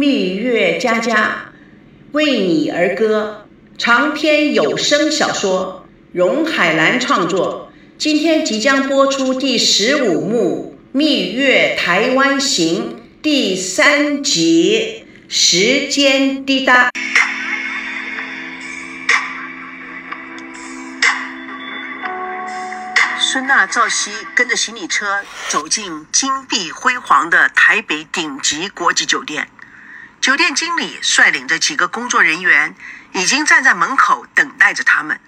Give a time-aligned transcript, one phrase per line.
[0.00, 1.52] 蜜月佳佳，
[2.12, 7.70] 为你而歌，长篇有声小说，荣海兰创作。
[7.98, 16.88] 今天即将播出第十五幕《蜜月台湾行》第三集，时间滴答。
[23.18, 25.20] 孙娜、赵熙跟着行李车
[25.50, 29.46] 走进金碧辉煌的台北顶级国际酒店。
[30.20, 32.76] 酒店经理率领着几个工作人员，
[33.12, 35.18] 已经站在门口等待着他们。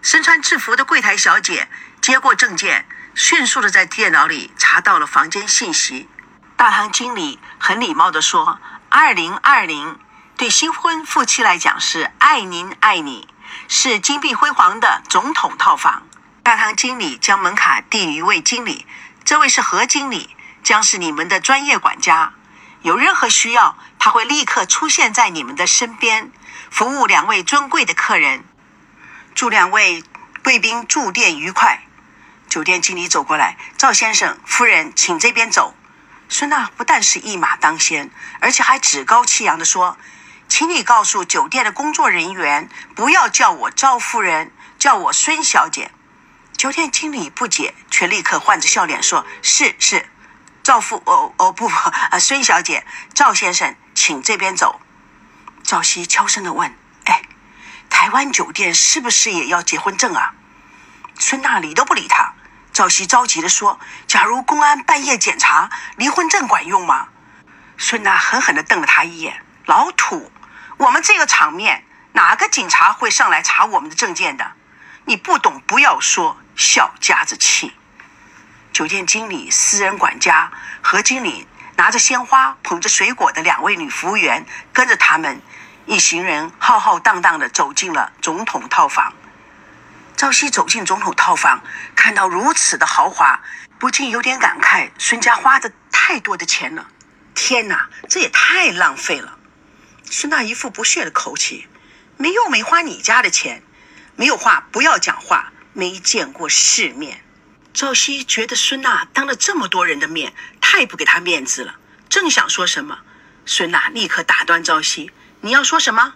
[0.00, 1.68] 身穿制服的柜台小姐
[2.00, 6.08] 接过证件，迅速的在电脑里查到了房间信息。
[6.56, 9.98] 大堂经理很礼貌地说：“二零二零，
[10.38, 13.28] 对新婚夫妻来讲是爱您爱你，
[13.68, 16.06] 是金碧辉煌的总统套房。”
[16.42, 18.86] 大堂经理将门卡递于一位经理
[19.24, 22.32] ：“这位是何经理，将是你们的专业管家。”
[22.82, 26.32] 有任何需要，他会立刻出现在你们的身边，
[26.70, 28.44] 服务两位尊贵的客人。
[29.34, 30.02] 祝两位
[30.42, 31.84] 贵宾住店愉快。
[32.48, 35.74] 酒店经理走过来，赵先生、夫人，请这边走。
[36.28, 39.96] 孙娜不但是一马当先，而且还趾高气扬地说
[40.48, 45.90] ：“请你告诉酒店的工作人员，不要叫我赵夫人，叫我孙小姐。”
[46.58, 50.08] 酒店经理不解，却立刻换着笑脸说：“是是。”
[50.62, 54.80] 赵父哦哦不不啊， 孙小姐，赵先生，请这边走。
[55.64, 57.22] 赵熙悄声的问：“哎，
[57.90, 60.34] 台湾酒店是不是也要结婚证啊？”
[61.18, 62.34] 孙娜理都不理他。
[62.72, 67.08] 赵熙着急的说：“假如公安半夜检查，离婚证管用吗？”
[67.76, 70.30] 孙娜狠狠的瞪了他一眼：“老土，
[70.78, 74.52] 我们这个场面，哪个警察会上来查我们的证件的？
[75.04, 77.74] 你不懂不要说，小家子气。”
[78.72, 80.50] 酒店经理、私人管家
[80.80, 85.40] 何经理拿着鲜花、捧着水果的两位女服务员跟着他们
[85.84, 89.12] 一行人浩浩荡荡地走进了总统套房。
[90.16, 91.62] 赵熙走进总统套房，
[91.96, 93.40] 看到如此的豪华，
[93.78, 96.86] 不禁有点感慨：孙家花的太多的钱了。
[97.34, 99.36] 天哪，这也太浪费了！
[100.08, 101.66] 孙娜一副不屑的口气
[102.16, 103.62] ：“没又没花你家的钱，
[104.14, 107.24] 没有话不要讲话，没见过世面。”
[107.74, 111.76] 赵熙觉得孙娜当着这么多人的面太不给他面子了，
[112.08, 112.98] 正想说什么，
[113.46, 115.10] 孙娜立刻打断赵熙
[115.40, 116.14] ：“你要说什么？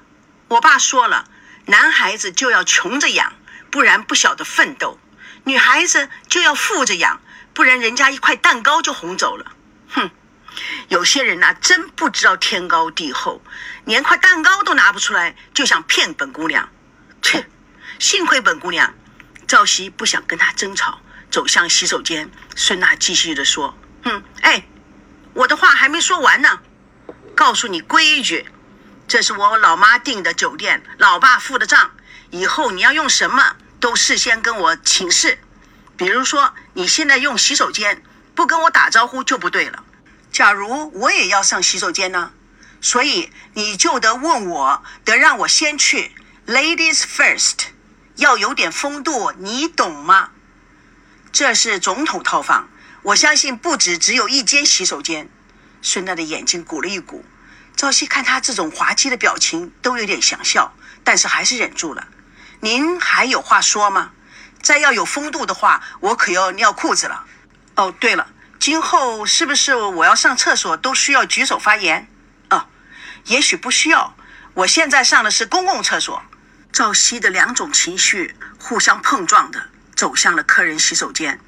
[0.48, 1.28] 我爸说了，
[1.64, 3.32] 男孩子就要穷着养，
[3.70, 4.98] 不然不晓得奋斗；
[5.44, 7.20] 女孩子就要富着养，
[7.54, 9.52] 不然人家一块蛋糕就哄走了。
[9.88, 10.10] 哼，
[10.88, 13.42] 有些人呐，真不知道天高地厚，
[13.86, 16.68] 连块蛋糕都拿不出来，就想骗本姑娘。
[17.22, 17.48] 切，
[17.98, 18.92] 幸亏本姑娘。”
[19.48, 21.00] 赵熙不想跟他争吵。
[21.30, 24.66] 走向洗手间，孙娜继续的说：“哼，哎，
[25.34, 26.60] 我的话还没说完呢。
[27.34, 28.46] 告诉你规矩，
[29.06, 31.90] 这是我老妈订的酒店，老爸付的账。
[32.30, 35.38] 以后你要用什么，都事先跟我请示。
[35.96, 38.02] 比如说，你现在用洗手间，
[38.34, 39.84] 不跟我打招呼就不对了。
[40.32, 42.32] 假如我也要上洗手间呢，
[42.80, 46.12] 所以你就得问我，得让我先去。
[46.46, 47.66] Ladies first，
[48.16, 50.30] 要有点风度，你懂吗？”
[51.38, 52.66] 这是总统套房，
[53.02, 55.28] 我相信不止只有一间洗手间。
[55.82, 57.26] 孙娜的眼睛鼓了一鼓，
[57.76, 62.08] 赵熙看他这种滑稽的表情，都有点想笑，但是还是忍住了。
[62.60, 64.12] 您还有话说吗？
[64.62, 67.26] 再要有风度的话，我可要尿裤子了。
[67.74, 72.08] 哦，对了，今后是不是我要上厕所都需要举手发言？
[72.48, 72.66] 哦，
[73.26, 74.16] 也许不需要。
[74.54, 76.22] 我现在上的是公共厕所。
[76.72, 79.68] 赵熙的两种情绪互相碰撞的。
[79.96, 81.40] 走向了客人洗手间，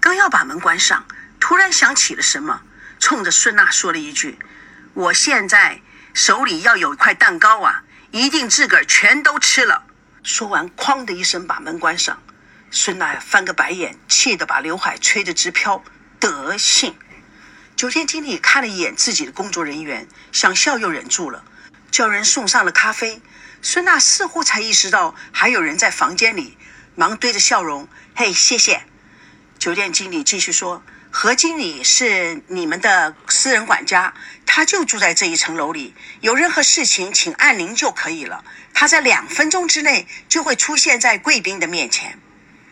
[0.00, 1.06] 刚要把门关上，
[1.38, 2.62] 突然想起了什么，
[2.98, 4.40] 冲着孙娜说了一句
[4.92, 5.80] ：“我现在
[6.12, 9.84] 手里要有一块蛋糕啊，一定自个儿全都吃了。”
[10.24, 12.20] 说完，哐的一声把门关上。
[12.72, 15.84] 孙娜翻个白眼，气得把刘海吹得直飘。
[16.18, 16.96] 德性！
[17.76, 21.44] 酒店经理看了一眼自己的工作人员，想笑又忍住了，
[21.90, 23.22] 叫人送上了咖啡。
[23.60, 26.58] 孙娜似乎才意识到还有人在房间里。
[26.94, 28.82] 忙堆着笑容，嘿，谢谢。
[29.58, 34.12] 酒店经理继续说：“何经理是你们的私人管家，
[34.44, 35.94] 他就住在这一层楼里。
[36.20, 38.44] 有任何事情，请按铃就可以了。
[38.74, 42.18] 他在两分钟之内就会出现在贵宾的面前。”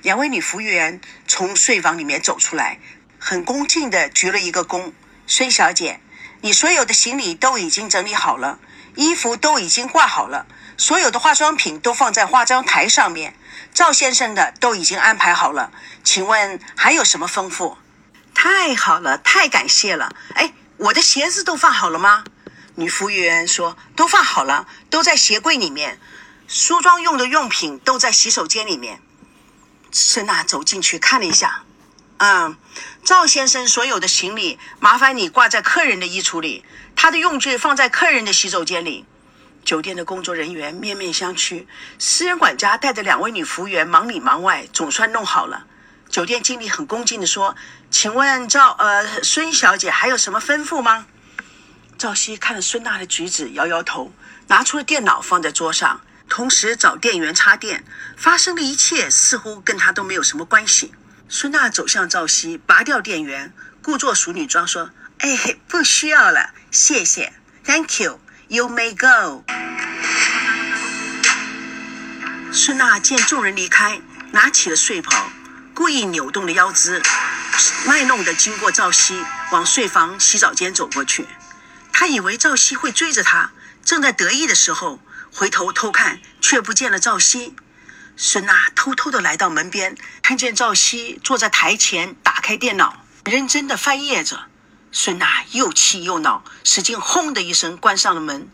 [0.02, 2.78] 两位女服务员从睡房里面走出来，
[3.18, 4.92] 很恭敬地鞠了一个躬
[5.26, 6.00] ：“孙小姐，
[6.42, 8.58] 你所有的行李都已经整理好了，
[8.96, 10.46] 衣服都已经挂好了，
[10.76, 13.34] 所有的化妆品都放在化妆台上面。”
[13.72, 15.72] 赵先生的都已经安排好了，
[16.04, 17.76] 请问还有什么吩咐？
[18.34, 20.14] 太好了，太感谢了！
[20.34, 22.24] 哎，我的鞋子都放好了吗？
[22.76, 26.00] 女服务员说：“都放好了，都在鞋柜里面，
[26.48, 29.02] 梳妆用的用品都在洗手间里面。”
[29.92, 31.64] 孙娜走进去看了一下，
[32.18, 32.56] 嗯，
[33.04, 36.64] 赵先生所有的行李麻烦你挂在客人的衣橱里，
[36.96, 39.04] 他的用具放在客人的洗手间里。
[39.64, 41.66] 酒店的工作人员面面相觑，
[41.98, 45.66] 私人管家带着两位女服务员忙里忙外，总算弄好了。
[46.08, 47.54] 酒店经理很恭敬地说
[47.90, 51.06] ：“请问赵呃孙小姐还有什么吩咐吗？”
[51.96, 54.12] 赵熙看着孙娜的举止，摇摇头，
[54.48, 57.84] 拿出了电脑放在桌上，同时找电源插电。
[58.16, 60.92] 发生的一切似乎跟他都没有什么关系。
[61.28, 63.52] 孙娜走向赵熙，拔掉电源，
[63.82, 64.90] 故作淑女装说
[65.20, 67.34] ：“哎，不需要了，谢谢
[67.64, 68.18] ，Thank you。”
[68.52, 69.44] You may go。
[72.52, 74.00] 孙娜见众人离开，
[74.32, 75.30] 拿起了睡袍，
[75.72, 77.00] 故意扭动了腰肢，
[77.86, 81.28] 卖弄的经过赵熙，往睡房洗澡间走过去。
[81.92, 83.52] 她以为赵熙会追着她，
[83.84, 85.00] 正在得意的时候，
[85.32, 87.54] 回头偷看，却不见了赵熙。
[88.16, 94.46] 孙娜偷偷的来到门边，看见赵熙坐在台前，打开电脑，认真的翻页着。
[94.92, 98.50] 孙娜又气又恼，使劲轰的一声关上了门。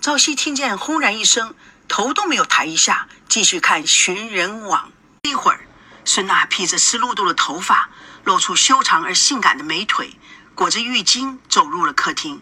[0.00, 1.54] 赵熙听见轰然一声，
[1.88, 4.92] 头都没有抬一下，继续看寻人网。
[5.22, 5.66] 一会儿，
[6.04, 7.90] 孙娜披着湿漉漉的头发，
[8.22, 10.16] 露出修长而性感的美腿，
[10.54, 12.40] 裹着浴巾走入了客厅。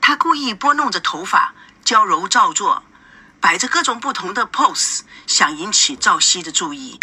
[0.00, 1.54] 她故意拨弄着头发，
[1.84, 2.84] 娇柔造作，
[3.40, 7.00] 摆着各种不同的 pose，想引起赵熙的注意。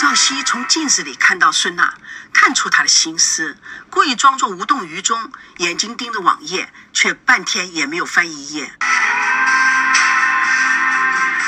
[0.00, 1.92] 赵熙从镜子里看到孙娜，
[2.32, 3.58] 看出她的心思，
[3.90, 8.72] 故意装作无动于衷，眼睛盯着网页，却半天也没有翻一页。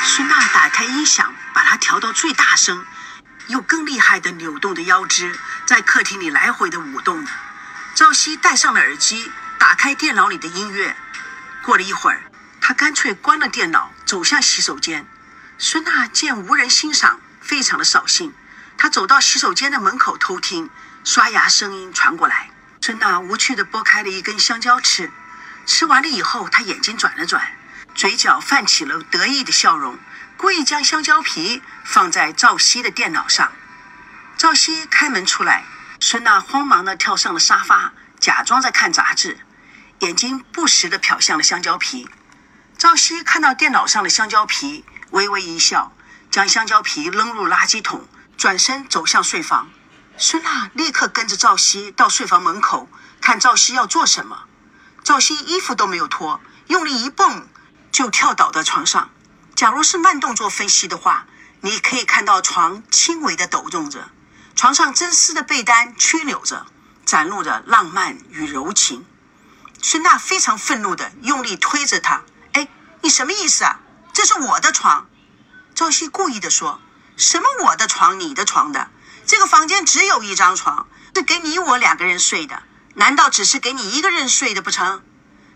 [0.04, 2.84] 孙娜打开音响，把它调到最大声，
[3.46, 5.34] 又更厉害的扭动着腰肢，
[5.64, 7.26] 在客厅里来回的舞动。
[7.94, 10.94] 赵熙戴上了耳机，打开电脑里的音乐。
[11.62, 15.06] 过了一会儿，他干脆关了电脑，走向洗手间。
[15.56, 18.34] 孙娜见无人欣赏，非常的扫兴。
[18.82, 20.68] 他走到洗手间的门口偷听，
[21.04, 22.50] 刷牙声音传过来。
[22.80, 25.12] 孙娜无趣地剥开了一根香蕉吃，
[25.64, 27.46] 吃完了以后，她眼睛转了转，
[27.94, 29.96] 嘴角泛起了得意的笑容，
[30.36, 33.52] 故意将香蕉皮放在赵熙的电脑上。
[34.36, 35.62] 赵熙开门出来，
[36.00, 39.38] 孙娜慌忙地跳上了沙发，假装在看杂志，
[40.00, 42.08] 眼睛不时地瞟向了香蕉皮。
[42.76, 45.92] 赵熙看到电脑上的香蕉皮，微微一笑，
[46.32, 48.08] 将香蕉皮扔入垃圾桶。
[48.42, 49.70] 转身走向睡房，
[50.18, 52.88] 孙娜立刻跟着赵熙到睡房门口，
[53.20, 54.46] 看赵熙要做什么。
[55.04, 57.48] 赵熙衣服都没有脱，用力一蹦
[57.92, 59.10] 就跳倒在床上。
[59.54, 61.26] 假如是慢动作分析的话，
[61.60, 64.10] 你可以看到床轻微的抖动着，
[64.56, 66.66] 床上真丝的被单曲扭着，
[67.06, 69.06] 展露着浪漫与柔情。
[69.80, 72.22] 孙娜非常愤怒的用力推着他
[72.54, 72.66] ：“哎，
[73.02, 73.78] 你什么意思啊？
[74.12, 75.06] 这是我的床。”
[75.76, 76.80] 赵熙故意的说。
[77.22, 78.90] 什么我的床，你的床的？
[79.24, 82.64] 这个房间只有一张床，是给你我两个人睡的。
[82.94, 85.04] 难道只是给你一个人睡的不成？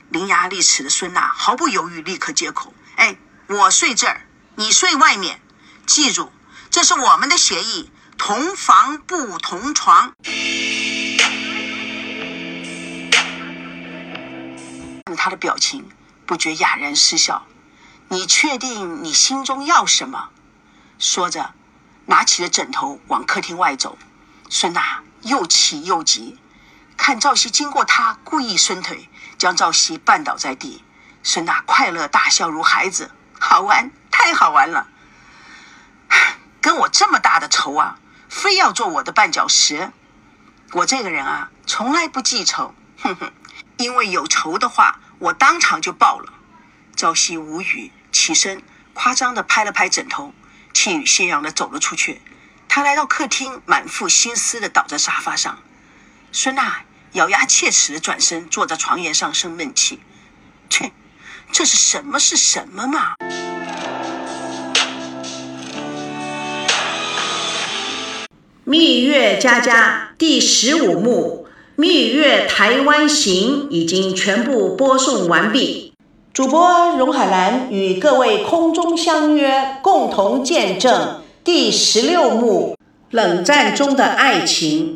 [0.08, 3.18] 伶牙俐齿的孙娜毫不犹豫，立刻接口：“哎，
[3.48, 5.40] 我睡这儿，你睡外面。
[5.86, 6.32] 记住，
[6.70, 10.12] 这是我们的协议，同房不同床。”
[15.04, 15.90] 看他的表情，
[16.26, 17.44] 不觉哑然失笑。
[18.08, 20.28] 你确定你心中要什么？
[20.98, 21.54] 说着，
[22.06, 23.98] 拿起了枕头往客厅外走。
[24.48, 26.38] 孙娜又气又急，
[26.96, 30.84] 看赵熙经过他，故意伸腿将赵熙绊倒在地。
[31.22, 34.88] 孙娜快乐大笑如孩子，好玩，太好玩了！
[36.60, 37.98] 跟我这么大的仇啊，
[38.28, 39.90] 非要做我的绊脚石？
[40.72, 43.32] 我这个人啊，从来不记仇，哼哼，
[43.76, 46.32] 因为有仇的话，我当场就爆了。
[46.94, 48.62] 赵熙无语，起身
[48.94, 50.32] 夸张的拍了拍枕头。
[50.76, 52.20] 气宇轩扬的走了出去，
[52.68, 55.58] 他来到客厅，满腹心思的倒在沙发上。
[56.32, 60.00] 孙娜咬牙切齿的转身坐在床沿上生闷气，
[60.68, 60.92] 切，
[61.50, 63.14] 这是什么是什么嘛？
[68.64, 75.85] 蜜月佳佳第十五幕《蜜月台湾行》已经全部播送完毕。
[76.36, 82.76] 主播荣海兰与各位空中相约，共同见证第十六幕
[83.12, 84.86] 《冷战中的爱情》。